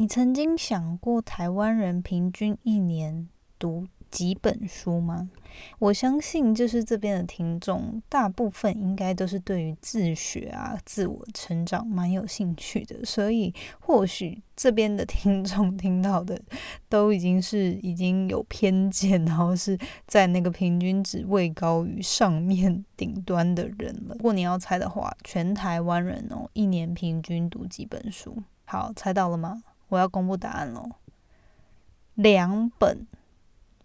[0.00, 5.28] 你曾经想过台湾人平均一年读几本书吗？
[5.78, 16.40] 我相信，就是这边的听众，大部分应该都是对于自学啊、自我成长蛮有兴趣的，所以或许这边的听众听到的
[16.88, 19.76] 都已经是已经有偏见，然后是
[20.06, 24.14] 在那个平均值位高于上面顶端的人了。
[24.14, 28.42] 如果你要猜的话，全台湾人哦，一年平均读几本书？
[28.64, 29.62] 好，猜到了吗？
[29.90, 30.88] 我要公布答案喽，
[32.14, 33.06] 两本。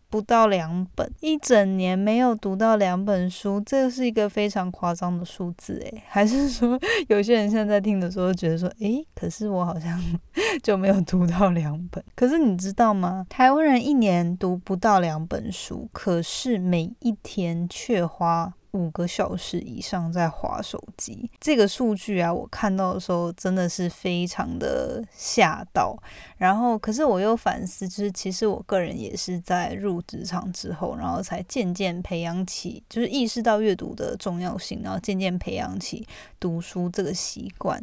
[0.07, 6.79] 不到两本，一整年没有读到两本书，这是一个非常夸张的数字诶， 还是说
[7.09, 10.01] 有些人现在听的时候觉得说，诶，可是我好像
[10.63, 12.01] 就没有读到两本。
[12.15, 13.25] 可是你知道吗？
[13.27, 18.53] 台湾人一年读不到两本书，可是每一天却花。
[18.75, 25.97] 五个小时以上在划手机，这个数据啊，我看到的时候真的是非常的吓到。
[26.37, 36.05] 然后，可是我又反思，就是其实我个人也是在入职场之后，然后才渐渐培养起，就是意识到阅读的重要性，然后渐渐培养起
[36.37, 37.81] 读书这个习惯。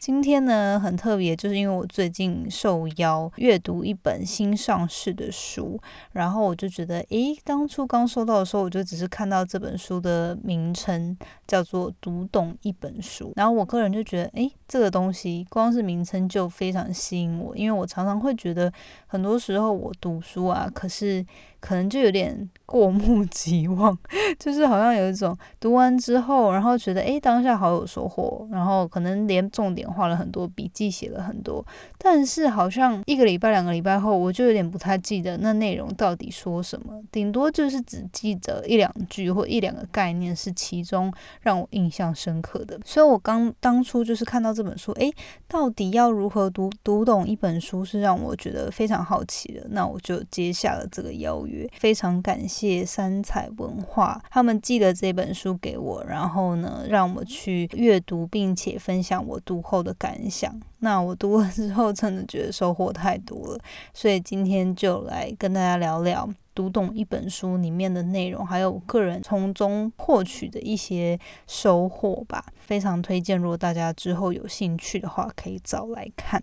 [0.00, 11.16] 今天呢，很特别，就是因为我最近受邀阅读一本新上市的书，然后我就觉得，诶，当初刚收到的时候，我就只是看到这本书的名称
[11.46, 18.72] 叫做《读懂一本书》，然后我个人就觉得，诶，这个东西光是名称就非常吸引我，因为我常常会觉得，
[19.12, 21.22] 很多时候我读书啊，可是。
[21.62, 23.96] 可能就有点 过目即忘，
[24.36, 31.64] 就是好像有一种读完之后，然后觉得诶当下好有收获，然后可能连重点画了很多，笔记写了很多，
[31.98, 42.76] 但是好像一个礼拜、两个礼拜后，我就有点不太记得那内容到底说什么，顶多就是只记得一两句或一两个概念是其中让我印象深刻的。
[42.84, 45.12] 所以我刚当初就是看到这本书，诶，
[45.46, 51.68] 到底要如何读读懂一本书，是让我觉得非常好奇的，那我就接下了这个邀约。
[51.78, 60.60] 非常感谢三彩文化，他们寄了这本书给我，然后呢，让我去阅读，并且分享我读后的感想。
[60.78, 63.58] 那我读了之后，真的觉得收获太多了，
[63.94, 72.44] 所以今天就来跟大家聊聊读懂一本书里面的内容，还有个人从中获取的一些收获吧。
[72.58, 76.42] 非常推荐，如果大家之后有兴趣的话，可以找来看。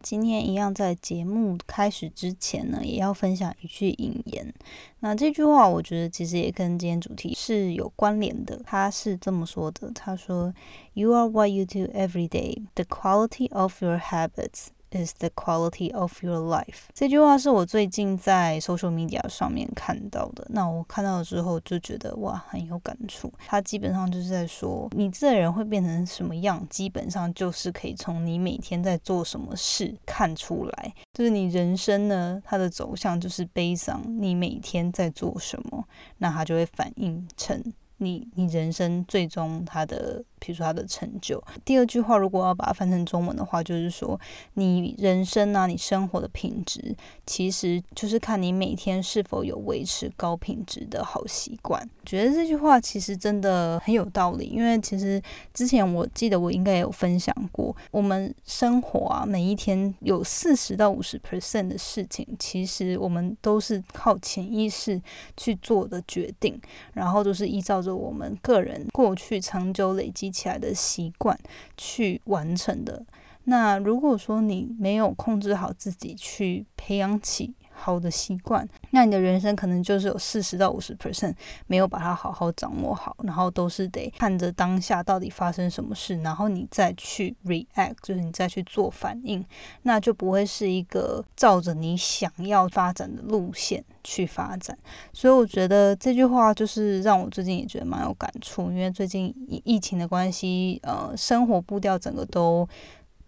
[0.00, 4.54] 今天一样，在节目开始之前呢，也要分享一句引言。
[5.00, 8.60] 那这句话，我觉得其实也跟今天主题是有关联的。
[8.64, 10.54] 他是这么说的：“他说
[10.94, 12.64] ，You are what you do every day.
[12.74, 16.86] The quality of your habits.” Is the quality of your life？
[16.94, 20.46] 这句话是我最近在 social media 上面看到的。
[20.48, 23.30] 那我看到了之后就觉得哇，很有感触。
[23.46, 30.94] 它基本上就是在说，你这个人会变成什么样，基本上就是可以从你每天在做什么事看出来。
[31.12, 34.02] 就是你人生呢，它的走向就是悲伤。
[34.06, 35.84] 你每天在做什么，
[36.16, 37.62] 那它就会反映成
[37.98, 40.24] 你你人生最终它的。
[40.38, 41.42] 比如说他的成就。
[41.64, 44.18] 第二句话，如果要把它翻成中文的话，就是说
[44.54, 46.94] 你人生啊，你生活的品质，
[47.26, 51.88] 其实就是看你每天是否有维持高品质的好习惯。
[52.04, 55.20] 觉得这句话其实真的很有道理，因为其实
[55.52, 65.00] 之前我记得我应该有分享过，我们生活啊，每一天有四十到五十 percent 的事情，其实我们都是靠潜意识
[65.36, 66.58] 去做的决定，
[66.94, 70.27] 然后都是依照着我们个人过去长久累积。
[70.30, 71.38] 起来的习惯
[71.76, 73.04] 去完成的。
[73.44, 81.34] 那如果说你没有控制好自己去培养起好的习惯，那你的人生可能就是有四十到五十 percent
[81.66, 89.44] 没有把它好好掌握好，然后都是得看着当下到底发生什么事，然后你再去 react，就是你再去做反应，
[89.82, 94.76] 那就不会是一个照着你想要发展的路线去发展。
[95.12, 102.68] 所以我觉得这句话就是让我最近也觉得蛮有感触，因为最近疫疫情的关系，呃，生活步调整个都。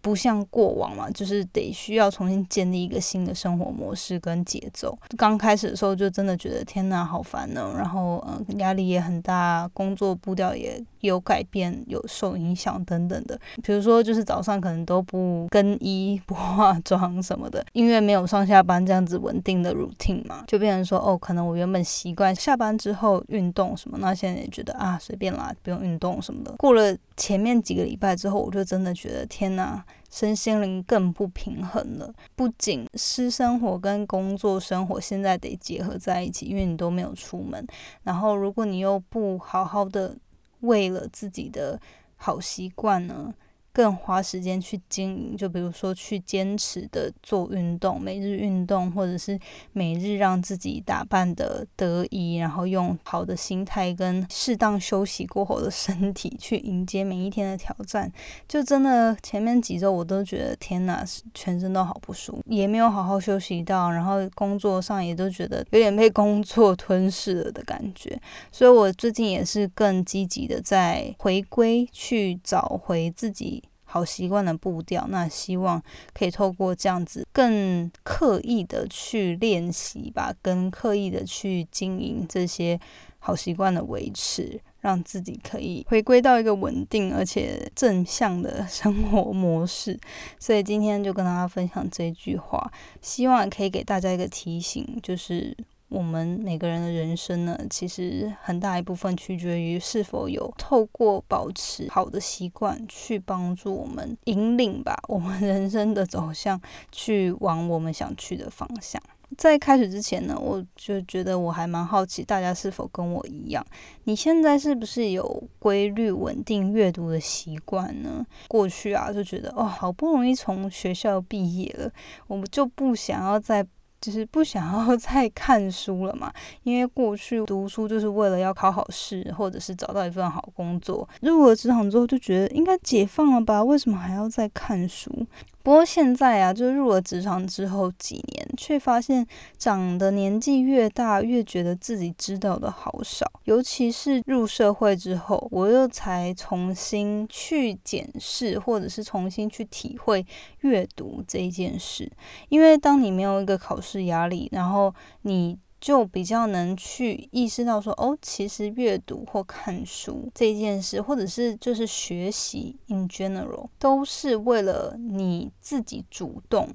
[0.00, 4.96] 不像过往嘛，就是得需要重新建立一个新的生活模式跟节奏。
[5.16, 7.72] 刚开始的时候就真的觉得天呐，好烦呢。
[7.76, 13.38] 然后嗯，压力也很大，工作步调也有改变，有受影响等等的。
[13.62, 26.52] 比如说，就是早上可能都不更衣、不化妆什么的，因为没有上下班这样子稳定的 routine 嘛，就变成说哦，可能我原本习惯下班之后运动什么，那现在也觉得啊，随便啦，不用运动什么的。
[26.56, 29.84] 过了前面几个礼拜之后，我就真的觉得天哪。
[30.10, 37.64] 身心灵更不平衡了，不仅私生活跟工作生活现在得结合在一起，因为你都没有出门。
[38.02, 40.16] 然后，如果你又不好好的
[40.62, 41.80] 为了自己的
[42.16, 43.32] 好习惯呢？
[43.72, 49.38] 更花时间去经营，就比如说去坚持的做运动，每日运动，或者是
[49.72, 58.12] 每日让自己打扮的得意，然后用好的心态跟适当休息过后的身体去迎接每一天的挑战。
[58.48, 68.20] 就真的前面几周我都觉得天哪，全身都好不舒服，也没有好好休息到，然后工作上也都觉得有点被工作吞噬了的感觉。
[68.50, 73.62] 所以我最近也是更积极的在回归，去找回自己。
[73.92, 75.82] 好习惯的步调，那希望
[76.14, 82.78] 可以透过这样子更刻意的去练习吧，跟刻意的去经营这些
[83.18, 89.98] 好习惯的维持，让自己可以回归到一个稳定而且正向的生活模式。
[90.38, 92.70] 所以今天就跟大家分享这句话，
[93.02, 95.56] 希望可以给大家一个提醒，就是。
[95.90, 106.60] 我们每个人的人生呢，其实很大一部分取决于是否有透过保持好的习惯去帮助我们引领吧，我们人生的走向
[106.92, 109.02] 去往我们想去的方向。
[109.36, 113.64] 在开始之前呢，我就觉得我还蛮好奇，大家是否跟我一样？
[114.04, 118.24] 你现在是不是有规律稳定阅读的习惯呢？
[118.46, 121.90] 过去啊，就觉得哦，好不容易从学校毕业了，
[122.28, 123.66] 我们就不想要再。
[124.00, 126.32] 就是不想要 再看书了嘛，
[126.62, 131.08] 因为过去读书就是为了要考好试，或者是找到一份好工作。
[131.20, 133.62] 入了职场之后，就觉得应该解放了吧？
[133.62, 135.26] 为什么还要再看书？
[135.70, 139.24] 不过现在啊，就入了职场之后几年，却发现
[139.56, 143.24] 长的年纪越大，越觉得自己知道的好少。
[143.44, 150.26] 尤其是入社会之后，我又才重新去检视，或者是重新去体会
[150.62, 152.10] 阅读这一件事。
[152.48, 155.56] 因为当你没有一个考试压力，然后你。
[155.80, 166.68] 就比较能去意识到说，哦，其实阅读或看书这件事，或者是就是学习 in general，都是为了你自己主动。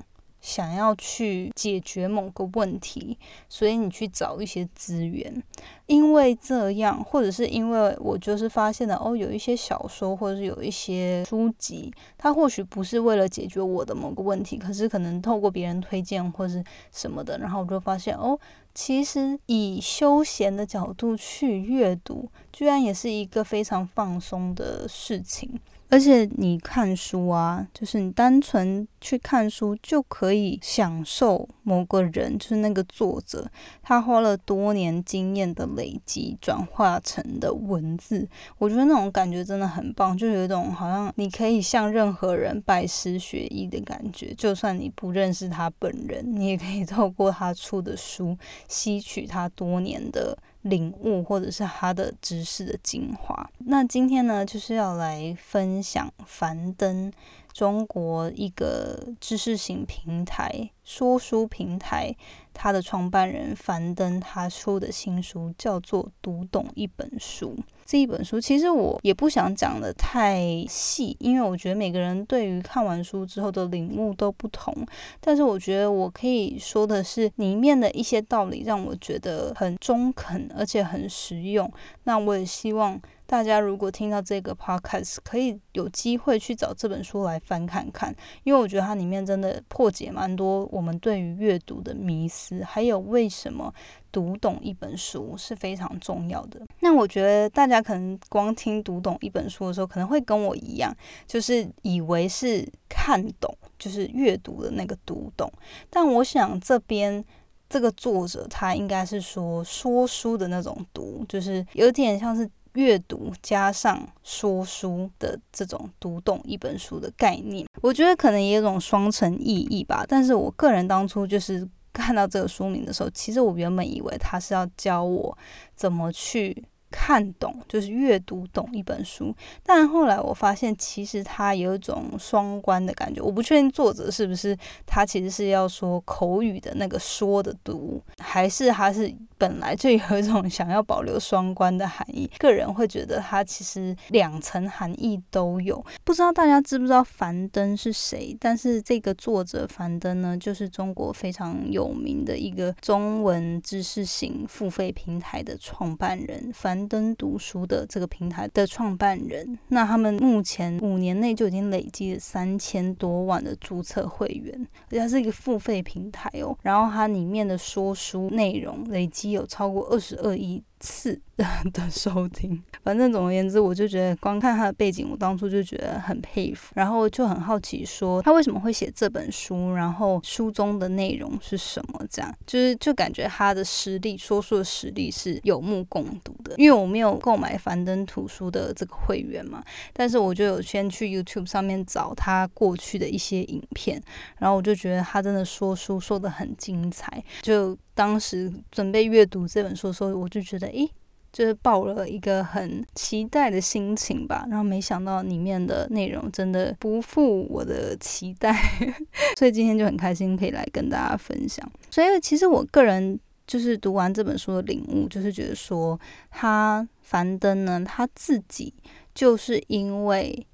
[0.46, 3.18] 想要去解决某个问题，
[3.50, 5.42] 所以你去找一些资源，
[5.88, 18.40] 因为这样，或者是因为我就是发现了哦，有一些小说或者是有一些书籍，它或许不是为了解决我的某个问题，可是可能透过别人推荐或是什么的，然后我就发现哦，
[18.76, 25.60] 其实以休闲的角度去阅读，居然也是一个非常放松的事情。
[25.90, 33.50] 而且你看书啊，就是你单纯去看书就可以享受某个人，就是那个作者，
[33.84, 38.28] 他花了多年经验的累积转化成的文字。
[38.58, 44.34] 我觉得那种感觉真的很棒，就有一种好像你可以向任何人拜师学艺的感觉。
[44.34, 48.36] 就算你不认识他本人，你也可以透过他出的书
[48.68, 50.38] 吸取他多年的。
[50.66, 53.50] 领悟或者是他的知识的精华。
[53.60, 57.12] 那今天呢，就是要来分享樊登，
[57.54, 62.16] 中国一个知识型平台、说书平台。
[62.52, 67.56] 他的创办人樊登他出的新书叫做《读懂一本书》。
[67.86, 74.74] 这一本书其实我也不想讲的太细，因为我觉得每个人对于看完书之后的领悟都不同。
[75.22, 81.72] 但是我觉得我可以说的是，里面的一些道理让我觉得很中肯，而且很实用。
[82.06, 83.00] 那我也希望。
[83.26, 93.74] 大家如果听到这个 podcast，可以有机会去找这本书来翻看看，因为我觉得它里面真的破解蛮多我们对于阅读的迷思，还有为什么
[94.12, 96.62] 读懂一本书是非常重要的。
[96.80, 105.52] 那我觉得大家可能光听读懂一本书的时候，可能会跟我一样，就是以为是看懂，就是阅读的那个读懂。
[105.90, 107.24] 但我想这边。
[107.68, 117.68] 这个作者他应该是说说书的那种读，就是有点像是阅读加上说书的这种读懂一本书的概念。
[117.82, 120.06] 我觉得可能也有种双层意义吧。
[120.08, 125.38] 但是我个人当初就是看到这个书名的时候，其实我原本以为他是要教我
[125.76, 126.64] 怎么去。
[126.98, 133.22] 看懂就是阅读懂一本书，但后来我发现其实它有一种双关的感觉。
[133.22, 142.32] 我不确定作者是不是他其实是要说口语的那个说的读，还是他是本来就有一种想要保留双关的含义。
[142.38, 145.84] 个人会觉得它其实两层含义都有。
[146.06, 148.36] 不知道大家知不知道樊登是谁？
[148.40, 166.58] 但是这个作者樊登呢，就是中国非常有名的一个中文知识型付费平台的创办人樊登读书的这个平台的创办人，那他们目前五年内就已经累积了三千多万的注册会员，而且它是一个付费平台哦。
[166.62, 170.64] 然后它里面的说书内容累积有超过二十二亿。
[170.80, 171.20] 次
[171.74, 182.02] 的收听，反正总而言之，我就觉得光看他的背景，我当初就觉得很佩服，然后就很好奇，说他为什么会写这本书，然后书中的内容是什么？
[182.10, 186.56] 这样就是就感觉他的实力，说书的实力是有目共睹的。
[186.58, 194.02] 因为我没有购买樊登图书的这个会员嘛，但是我就有先去 YouTube 上面找他过去的一些影片，
[194.38, 197.78] 然后我就觉得他真的说书说的很精彩，就。
[197.96, 200.88] 当时准备阅读这本书的时候，我就觉得，诶，
[201.32, 204.46] 就是抱了一个很期待的心情吧。
[204.50, 208.54] 然后没想到里面的内容真的不负我的期待，
[209.40, 211.66] 所以今天就很开心可以来跟大家分享。
[211.90, 216.00] 所以其实我个人就是读完这本书的领悟，就是觉得说，
[216.30, 218.74] 他樊登呢，他自己
[219.16, 220.46] 就是因为。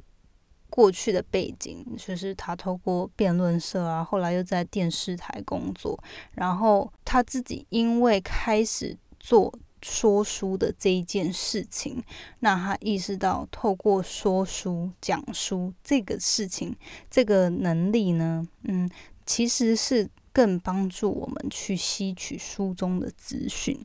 [0.71, 6.01] 过去的背景就是他透过辩论社啊，后来又在电视台工作，
[6.31, 12.01] 然后他自己因为开始做说书的这一件事情，
[12.39, 16.75] 那他意识到透过说书讲书这个事情，
[17.09, 18.89] 这个能力呢，嗯，
[19.25, 23.77] 其实是更帮助我们去吸取书中的资讯。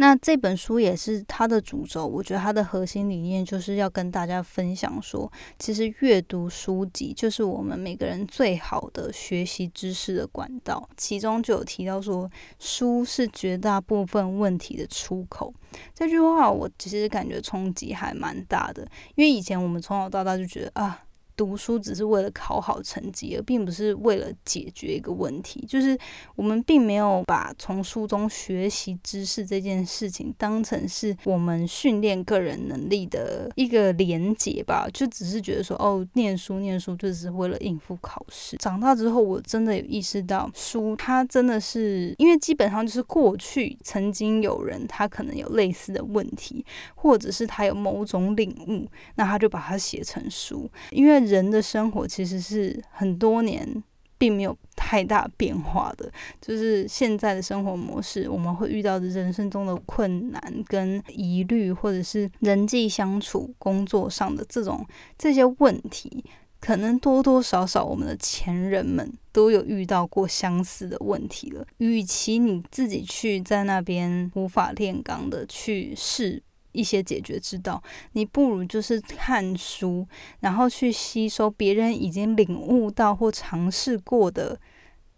[0.00, 10.88] 那这本书也是它的主轴，我觉得它的核心理念就是要跟大家分享说，其实阅读书籍就是我们每个人最好的学习知识的管道。
[10.96, 15.52] 其中就有提到说，书是绝大部分问题的出口。
[15.94, 18.82] 这句话我其实感觉冲击还蛮大的，
[19.16, 21.04] 因为以前我们从小到大就觉得啊。
[21.40, 25.64] 读书只是为了考好成绩，而并不是为了解决一个问题。
[25.66, 25.98] 就是
[26.36, 34.86] 我们并没有把从书中学习知识这件事情当成是我们训练个人能力的一个连结吧。
[34.92, 38.58] 就只是觉得说，哦，念书念书就是为了应付考试。
[38.58, 46.62] 长大之后，我真的有意识到，书它真的是因为基本上就是过去曾经有人他可能有类似的问题，
[46.94, 51.29] 或者是他有某种领悟，那他就把它写成书，因为。
[51.30, 53.82] 人的生活其实是很多年
[54.18, 66.22] 并没有太大变化的，就是现在的生活模式，我们会遇到的人生中的困难跟疑虑，或者是人际相处、工作上的这种这些问题，
[66.60, 71.66] 可能多多少少我们的前人们都有遇到过相似的问题了。
[71.78, 76.42] 与其你自己去在那边无法炼钢的去试。
[76.72, 80.06] 一些解决之道，你不如就是看书，
[80.40, 84.58] 然后去吸收别人已经领悟到或尝试过的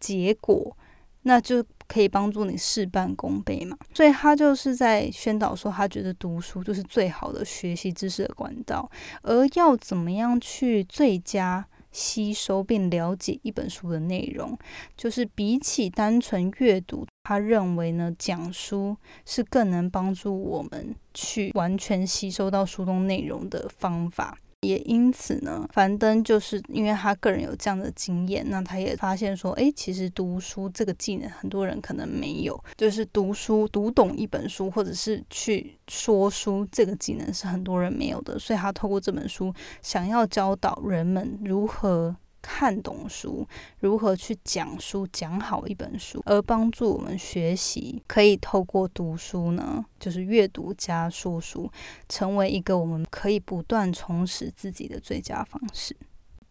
[0.00, 0.76] 结果，
[1.22, 3.76] 那就可以帮助你事半功倍嘛。
[3.94, 8.90] 所以他就是在宣导说，他觉得读书就是最好的学习知识的管道，
[9.22, 11.66] 而要怎么样去最佳。
[11.92, 14.58] 吸收并了解一本书的内容，
[14.96, 24.38] 就是比起单纯阅读，他认为呢，讲书是更能帮助我们去完全吸收到书中内容的方法。
[24.62, 39.52] 也因此呢，樊登就是因为他个人有这样的经验，那他也发现说，哎，其实读书这个技能很多人可能没有，就是读书读懂一本书，或者是去说书这个技能是很多人没有的，所以他透过这本书
[39.82, 42.14] 想要教导人们如何。
[42.42, 43.46] 看懂书，
[43.78, 51.70] 如何去讲书，讲好一本书，而帮助我们学习，可以透过读书呢，就是阅读加说书，
[52.08, 55.96] 成为一个我们可以不断充实自己的最佳方式。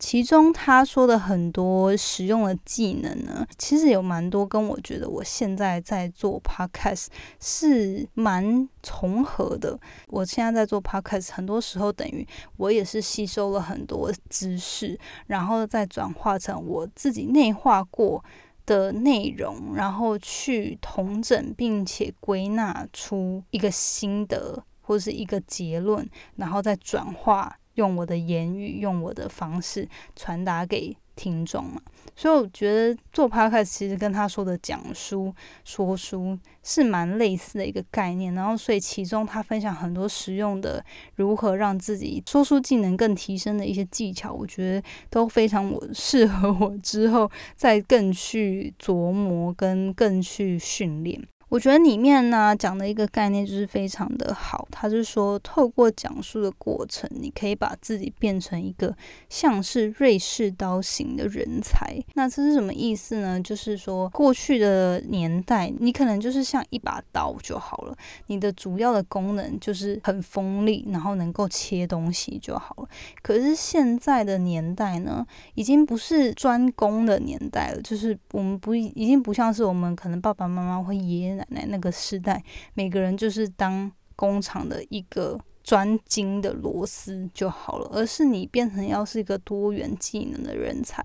[0.02, 7.06] 其中他说的很多实用的技能呢，其实有蛮多跟我觉得我现在在做 podcast
[7.40, 9.80] 是蛮重合的。
[10.08, 12.28] 我现在在做 podcast，很多时候等于
[12.58, 18.24] 我也是吸收了很多知识，然后再转化成我自己内化过。
[18.64, 30.96] 的内容，然后去统整并且归纳出一个心得或是一个结论，然后再转化，用我的言语，用我的方式传达给。
[31.14, 31.80] 听众嘛，
[32.16, 35.32] 所以我觉得做 podcast 其实跟他说的讲书、
[35.64, 38.34] 说书是蛮类似的一个概念。
[38.34, 40.84] 然后，所以其中他分享很多实用的
[41.16, 51.22] 如何让自己说书技能更提升的一些技巧，我觉得都非常我适合我之后再更去琢磨跟更去训练。
[51.52, 58.96] 我觉得里面呢讲的一个概念就是非常的好，他是说透过讲述的过程，你可以把自己变成一个
[59.28, 62.02] 像是瑞士刀型的人才。
[62.14, 63.38] 那这是什么意思呢？
[63.42, 72.88] 就是说过去的年代，你可能就是像一把刀就好了，你的主要的功能就是很锋利，然后能够切东西就好了。
[73.22, 81.41] 可是现在的年代呢，已经不是专攻的年代了，就是我们不已经不像是我们可能爸爸妈妈或爷爷。
[81.50, 82.44] 奶奶那个时代，
[82.74, 85.40] 每个人就是当工厂的一个。
[85.64, 91.04] 专精的螺丝就好了，而是你变成要是一个多元技能的人才，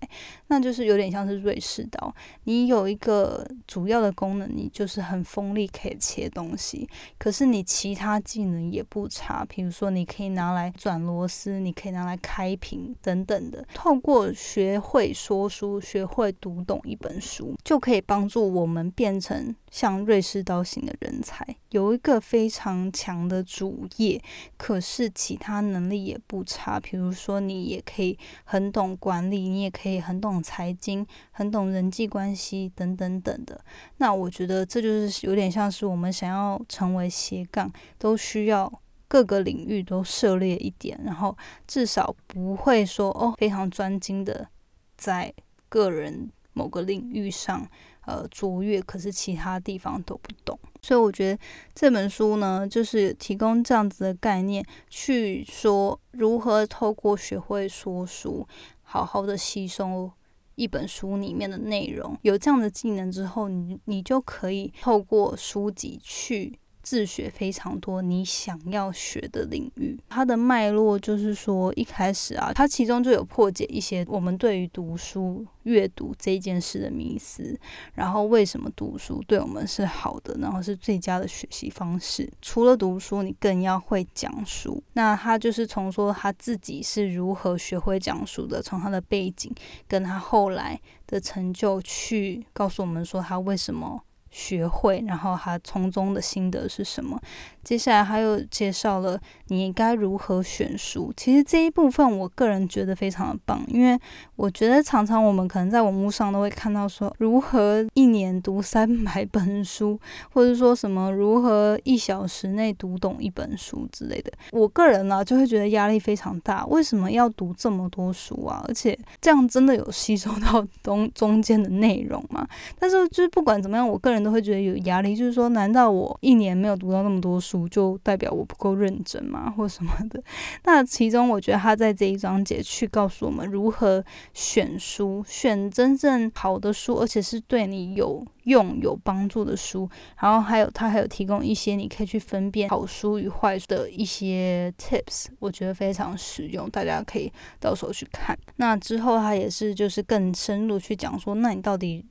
[0.49, 2.15] 那就是有点像是瑞士刀。
[2.45, 6.89] 你有一个主要的功能，你就是很锋利，可以切东西。
[7.19, 13.67] 可是你其他技能也不差，比如说你可以拿来转螺丝，你可以拿来开瓶等等的。
[13.75, 24.21] 透过学会说书，学会读懂一本书，就可以帮助我们变成像瑞士刀型的人才，有一个非常强的主业。
[24.57, 33.61] 可是其他能力也不差，比如说你也可以很懂管理，你也可以很懂财经，很懂人际关系等等等的。
[33.99, 38.73] 那我觉得这就是有点像是我们想要成为斜杠，都需要
[39.09, 41.37] 各个领域都涉猎一点，然后
[41.67, 44.49] 至少不会说哦非常专精的
[44.97, 45.33] 在
[45.69, 47.69] 个人某个领域上。
[48.07, 50.57] 呃，卓越，可是其他地方都不懂，
[50.87, 51.39] 所以我觉得
[51.75, 58.47] 这本书呢，就是提供这样子的概念，去说如何透过学会说书，
[58.85, 60.13] 好好的吸收
[60.55, 62.17] 一本书里面的内容。
[62.23, 66.57] 有这样的技能之后，你你就可以透过书籍去。
[66.87, 77.59] 自学非常多，你想要学的领域，它的脉络就是说，一开始啊，它其中就有破解一些我们对于读书、阅读这件事的迷思，
[77.95, 82.33] 然后为什么读书对我们是好的，然后是最佳的学习方式。
[82.41, 84.81] 除了读书，你更要会讲书。
[84.93, 89.53] 那他就是从说他自己是如何学会讲书的，从他的背景
[89.89, 94.01] 跟他后来的成就去告诉我们说他为什么。
[94.37, 97.19] 学会，然后他从中的心得是什么？
[97.67, 101.13] 接下来他又介绍了你该如何选书。
[101.17, 103.99] 其实这一部分，我个人觉得非常的棒，因为
[104.37, 109.99] 我觉得常常我们可能在网络上都会看到说，如何一年读三百本书，
[110.33, 114.31] 或者说什么如何一小时内读懂一本书之类的。
[114.53, 116.65] 我个人呢，就会觉得压力非常大。
[116.67, 118.65] 为什么要读这么多书啊？
[118.69, 122.47] 而且这样真的有吸收到中中间的内容吗？
[122.79, 125.17] 但是就是不管怎么样，我个人都会觉得有压力。
[125.17, 127.56] 就是说，难道我一年没有读到那么多书？
[127.69, 130.21] 就代表我不够认真嘛，或什么的。
[130.65, 139.89] 那其中，我觉得他在这一章节去告诉我们如何选书，选真正好的书，而且是对你有用、有帮助的书。
[140.21, 148.37] 然后还有，他还有提供一些你可以去分辨好书与坏书的一些 tips，我觉得非常实用，大家可以到时候去看。
[148.57, 152.05] 那之后，他也是就是更深入去讲说，那你到底。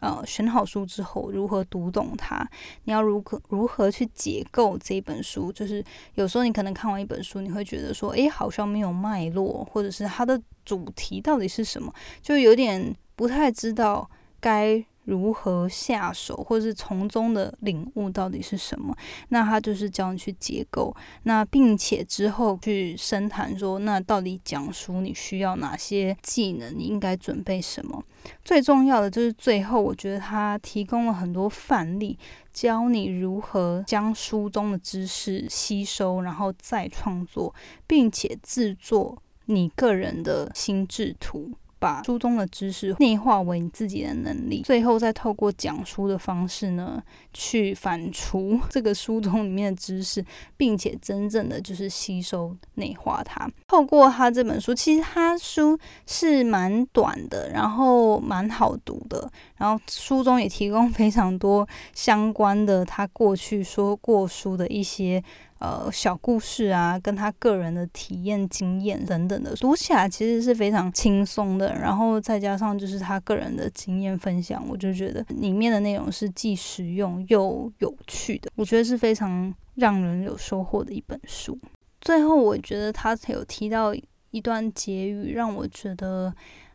[0.00, 2.46] 呃，选好书之后，如何读懂它？
[2.84, 5.52] 你要如何如何去解构这一本书？
[5.52, 5.84] 就是
[6.14, 14.10] 有时候你可能看完一本书，你会觉得说，诶，好像没有脉络，或者是它的主题到底是什么，就有点不太知道
[14.40, 14.84] 该。
[15.04, 18.94] 如何下手，或者是从中的领悟到底是什么？
[19.30, 26.72] 那他就是教你去结构，那并且之后去深谈说，那到底讲书你需要哪些技能？
[26.76, 28.02] 你应该准备什么？
[28.44, 32.18] 最重要的就是最后，我觉得他提供了很多范例，
[32.52, 37.54] 教你如何将书中的知识吸收，然后再创作，
[37.86, 41.50] 并且制作你个人的心智图。
[41.80, 50.24] 把书中的知识内化为你自己的能力，最后再透过讲书的方式呢，去反刍这个书中里面的知识，
[50.56, 53.50] 并且真正的就是吸收内化它。
[53.66, 65.24] 透过他这本书，其实他书是蛮短的，然后蛮好读的，然后书中也提供非常多相关的他过去说过书的一些。
[65.60, 71.72] 呃小故事啊，跟他个人的体验经验等等的，读起来其实是非常轻松的。
[71.74, 81.58] 然后再加上就是他个人的经验分享，我就觉得里面的内容是既实用又有趣的，我觉得是非常让人有收获的一本书。
[82.00, 83.94] 最后，我觉得他有提到
[84.30, 86.34] 一段结语，让我觉得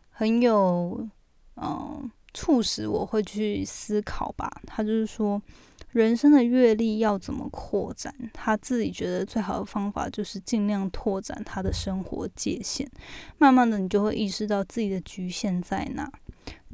[0.10, 1.08] 很有
[1.58, 2.10] 嗯。
[2.38, 4.52] 促使我会去思考吧。
[4.68, 5.42] 他就是说，
[6.02, 8.14] 人生的阅历要怎么扩展？
[8.34, 12.86] 他自己觉得最好的方法就是尽量拓展他的生活界限。
[13.38, 16.12] 慢慢的，你就会意识到自己的局限在哪。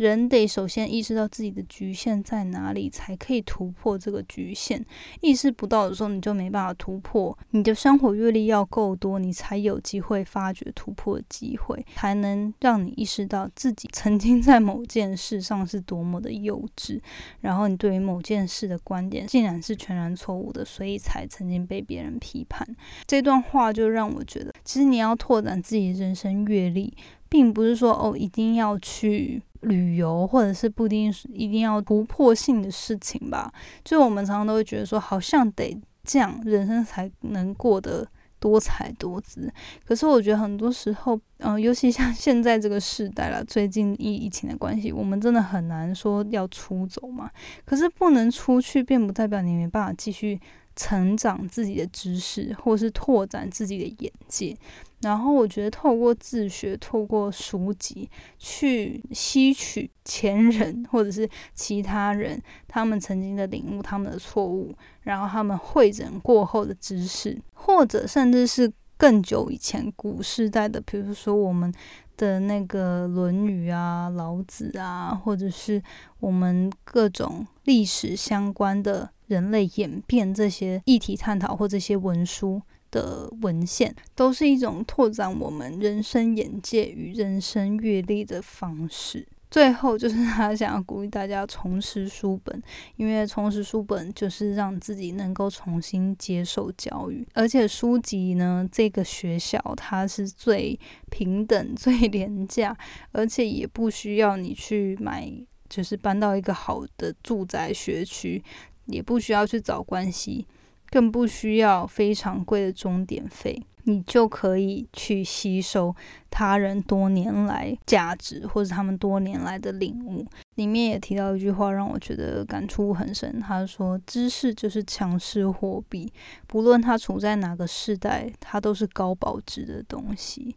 [0.01, 4.83] 人得首先意识到自己的局限在哪里，才可以突破这个局限。
[5.19, 7.37] 意识不到的时候，你就没办法突破。
[7.51, 16.99] 你的生活阅历要够多，你才有机会发掘突破机会，才能让你意识到自己曾经在某件事上是多么的幼稚。
[17.41, 22.67] 然后你对于某件事的观点竟然是全然错误的，所以才曾经被别人批判。
[23.05, 26.91] 这段话就让我觉得，其实你要拓展自己人生阅历，
[27.31, 29.41] 并不是说哦一定要去。
[29.63, 33.53] 旅游，或者是不一定一定要突破性的事情吧。
[33.85, 38.07] 就我们常常都会觉得说，好像得这样，人生才能过得
[38.39, 39.53] 多彩多姿。
[39.85, 47.29] 可是我觉得很多时候，嗯，尤其像 现在这个时代了，最近疫疫情的关系，我们真的很难说要出走嘛。
[47.63, 50.41] 可是不能出去，并不代表你没办法继续
[50.75, 54.57] 成长自己的知识，或是拓展自己的眼界。
[55.01, 71.73] 然后我觉得，透过自学，透过书籍去吸取前人或者是其他人他们曾经的领悟、他们的错误，然后他们会诊过后的知识，或者甚至是更久以前古时代的，比如说我们
[72.15, 75.81] 的那个《论语》啊、老子啊，或者是
[76.19, 82.61] 我们各种历史相关的人类演变这些议题探讨或这些文书。
[82.91, 89.27] 的文献都是一种拓展我们人生眼界与人生阅历的方式。
[89.49, 92.63] 最后就是他想要鼓励大家重拾书本，
[92.95, 97.27] 因为重拾书本就是让自己能够重新接受教育。
[97.33, 102.77] 而且书籍呢，这个学校它是最平等、最廉价，
[103.11, 105.29] 而且也不需要你去买，
[105.67, 108.41] 就是搬到一个好的住宅学区，
[108.85, 110.47] 也不需要去找关系。
[110.91, 115.95] 更不需要非常贵的钟点费，你就可以去吸收
[116.29, 120.25] 他人多年来价值或者他们多年来的领悟。
[120.55, 123.39] 里面也提到一句话，让我觉得感触很深。
[123.39, 126.11] 他说：“知识就是强势货币，
[126.45, 130.55] 不论它处在哪个时代，它都是高保值的东西。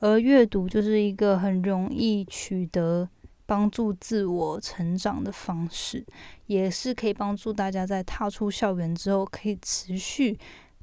[0.00, 3.08] 而阅读就是一个很容易取得。”
[3.48, 6.04] 帮助自我成长的方式，
[6.48, 10.38] 也是可以帮助大家在踏出校园之后，可以持续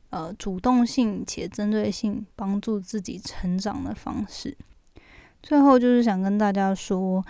[0.09, 4.57] 呃主动性且针对性帮助自己成长的方式。
[5.43, 7.23] 最后就是想跟大家说，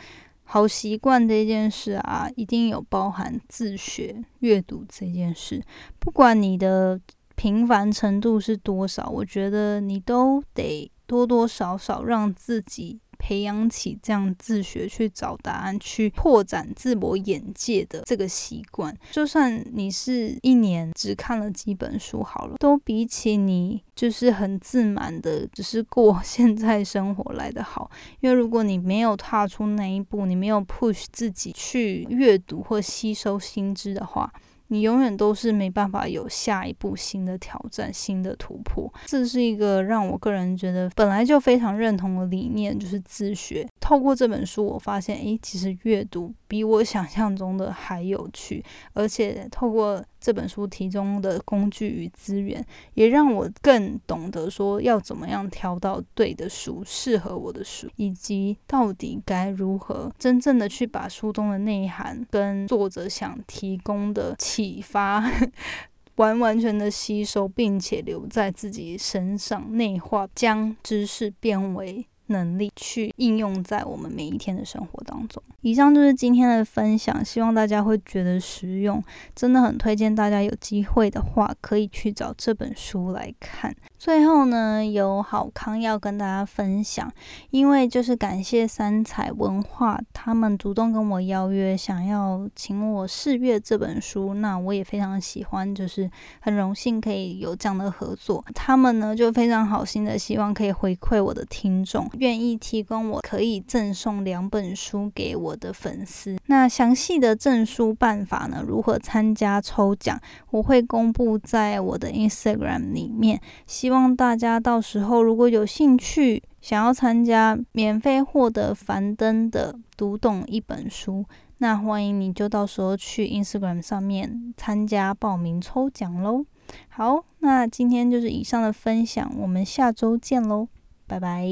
[0.46, 5.62] 好习惯这件事啊，一定有包含自学阅读这件事。
[6.00, 6.98] 不管你的
[7.36, 13.02] 频繁程度是多少，我觉得你都得多多少少让自己。
[13.18, 27.90] 培养起这样自学去找答案、去拓展自我眼界的这个习惯，就算你是一年只看了几本书好了，都比起你就是很自满的只是过现在生活来的好。
[28.20, 34.32] 因为如果你没有踏出那一步，你没有 push 自己去阅读或吸收新知的话。
[34.68, 38.92] 你永远都是没办法有下一步新的挑战、新的突破。
[39.06, 43.68] 这是一个让我个人觉得本来就非常认同的理念，就是自学。
[43.80, 50.04] 透过这本书，我发现，诶，其实阅读比我想象中的还有趣，而且透过。
[50.26, 65.24] 这本书题中的工具与资源，也让我更懂得说要怎么样挑到对的书，适合我的书，以及到底该如何真正的去把书中的内涵跟作者想提供的启发，
[66.18, 72.08] 完完全的吸收，并且留在自己身上内化，将知识变为。
[72.28, 75.42] 能力去应用在我们每一天的生活当中。
[75.62, 79.04] 以上就是今天的分享，希望大家会觉得实用。
[79.36, 83.76] 真的很推荐大家有机会的话，可以去找这本书来看。
[84.06, 87.12] 最后呢，有好康要跟大家分享，
[87.50, 94.36] 因为就是感谢三彩文化，他们主动跟我邀约，想要请我试阅这本书。
[94.36, 96.08] 那我也非常喜欢，就是
[96.40, 98.46] 很荣幸可以有这样的合作。
[98.54, 102.08] 他们呢就非常好心的希望可以回馈我的听众。
[102.20, 106.38] 愿意提供我可以赠送两本书给我的粉丝。
[106.46, 108.64] 那详细的证书办法呢？
[108.64, 110.22] 如何参加抽奖？
[110.52, 113.42] 我会公布在我的 Instagram 里面。
[113.66, 121.26] 希望望大家到时候如果有兴趣，想要参加免费获得樊登的读懂一本书，
[121.60, 126.46] 那欢迎你就到时候去 Instagram 上面参加报名抽奖喽。
[126.90, 130.68] 好，那今天就是以上的分享，我们下周见喽，
[131.08, 131.48] 拜拜。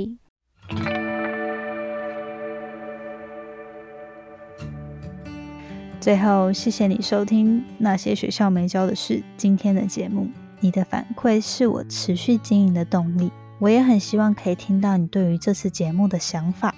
[5.99, 10.27] 最后，谢谢你收听那些学校没教的事今天的节目，
[10.63, 13.29] 你的反馈是我持续经营的动力。
[13.59, 16.73] 我也很希望可以听到你对于这次节目的想法，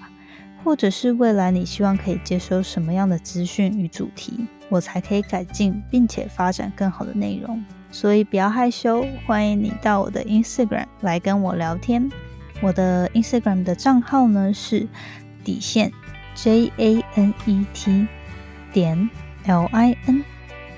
[0.64, 7.64] 或者是未来你希望可以接收什么样的资讯与主题，我才可以改进并且发展更好的内容。
[7.92, 12.10] 所以不要害羞，欢迎你到我的 Instagram 来跟我聊天。
[12.60, 14.88] 我的 Instagram 的账号呢是
[15.44, 15.92] 底线
[16.34, 18.08] J A N E T
[18.72, 19.08] 点
[19.44, 20.24] L I N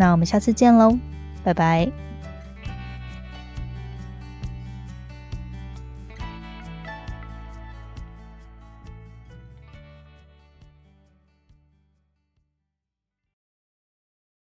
[0.00, 0.98] 那我们下次见喽，
[1.44, 2.09] 拜拜。